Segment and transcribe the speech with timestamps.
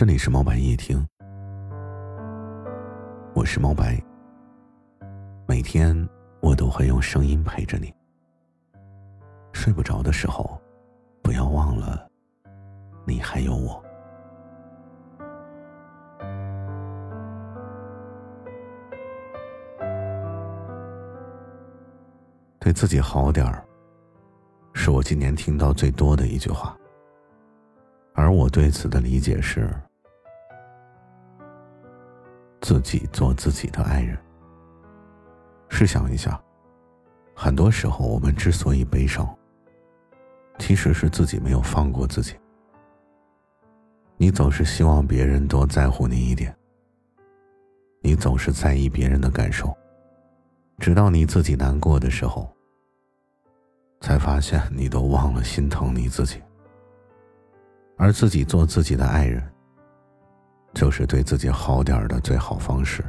[0.00, 1.06] 这里是猫白夜听，
[3.34, 4.02] 我是猫白。
[5.46, 5.94] 每天
[6.40, 7.92] 我都会用声音陪着你。
[9.52, 10.58] 睡不着的时候，
[11.22, 12.08] 不要忘了，
[13.04, 13.84] 你还有我。
[22.58, 23.62] 对自己好点儿，
[24.72, 26.74] 是我今年听到最多的一句话。
[28.14, 29.70] 而我对此的理解是。
[32.70, 34.16] 自己做自己的爱人。
[35.70, 36.40] 试想一下，
[37.34, 39.28] 很多时候我们之所以悲伤，
[40.60, 42.36] 其实是自己没有放过自己。
[44.16, 46.56] 你总是希望别人多在乎你一点，
[48.02, 49.76] 你总是在意别人的感受，
[50.78, 52.48] 直到你自己难过的时候，
[54.00, 56.40] 才发现你都忘了心疼你自己。
[57.96, 59.42] 而自己做自己的爱人。
[60.72, 63.04] 就是对自己好点儿的最好方式。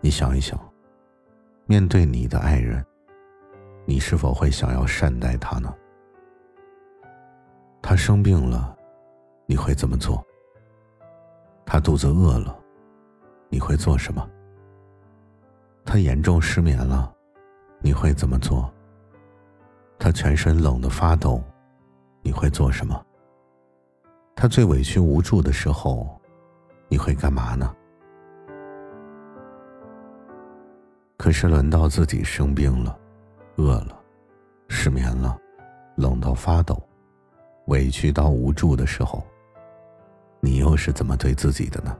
[0.00, 0.58] 你想一想，
[1.66, 2.84] 面对你的爱人，
[3.84, 5.74] 你是否会想要善待他呢？
[7.82, 8.76] 他生病了，
[9.46, 10.24] 你会怎么做？
[11.64, 12.56] 他肚子饿了，
[13.48, 14.28] 你会做什么？
[15.84, 17.12] 他严重失眠了，
[17.80, 18.72] 你会怎么做？
[19.98, 21.42] 他全身冷得发抖，
[22.22, 23.04] 你会做什么？
[24.40, 26.16] 他最委屈无助的时候，
[26.86, 27.74] 你会干嘛呢？
[31.16, 32.96] 可是轮到自己生病了、
[33.56, 34.00] 饿了、
[34.68, 35.36] 失眠了、
[35.96, 36.80] 冷到发抖、
[37.66, 39.26] 委屈到无助的时候，
[40.38, 41.98] 你又是怎么对自己的呢？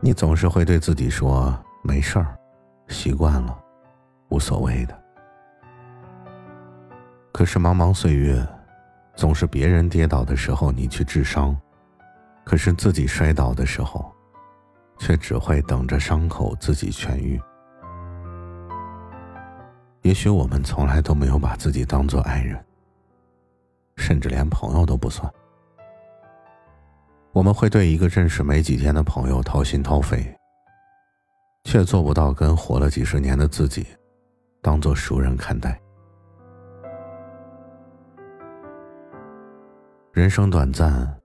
[0.00, 2.34] 你总是会对自己说：“没事儿，
[2.88, 3.62] 习惯了，
[4.30, 4.98] 无所谓的。”
[7.34, 8.42] 可是茫茫岁月。
[9.14, 11.56] 总是别人跌倒的时候你去治伤，
[12.44, 14.12] 可是自己摔倒的时候，
[14.98, 17.40] 却只会等着伤口自己痊愈。
[20.00, 22.58] 也许我们从来都没有把自己当做爱人，
[23.96, 25.30] 甚至连朋友都不算。
[27.32, 30.34] 我们会对一个认识没几天的朋友掏心掏肺，
[31.64, 33.86] 却做不到跟活了几十年的自己
[34.60, 35.80] 当做熟人看待。
[40.12, 41.18] 人生短暂，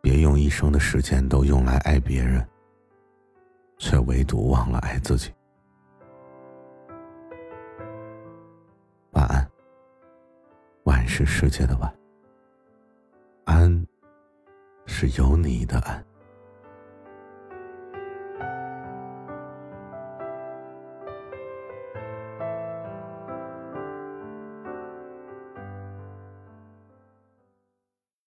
[0.00, 2.46] 别用一生的时间都用来爱别人，
[3.78, 5.34] 却唯独忘了爱自己。
[9.10, 9.44] 晚安。
[10.84, 11.92] 晚是世界的晚，
[13.44, 13.86] 安
[14.86, 16.06] 是有你的安。